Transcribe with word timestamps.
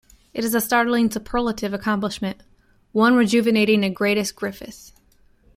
It 0.33 0.43
is 0.43 0.55
a 0.55 0.61
startlingly 0.61 1.11
superlative 1.11 1.75
accomplishment; 1.75 2.41
one 2.91 3.13
rejuvenating 3.13 3.83
a 3.85 3.91
greatest 3.91 4.35
Griffith. 4.35 4.93